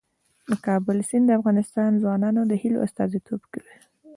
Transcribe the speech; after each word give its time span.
د 0.49 0.51
کابل 0.65 0.97
سیند 1.09 1.25
د 1.27 1.31
افغان 1.39 1.93
ځوانانو 2.01 2.41
د 2.47 2.53
هیلو 2.61 2.83
استازیتوب 2.87 3.41
کوي. 3.53 3.75